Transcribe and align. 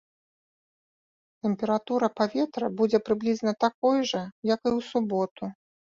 Тэмпература 1.47 2.09
паветра 2.19 2.67
будзе 2.79 2.97
прыблізна 3.11 3.51
такой 3.65 3.97
жа, 4.13 4.23
як 4.55 4.61
і 4.69 4.71
ў 4.77 4.93
суботу. 4.93 5.43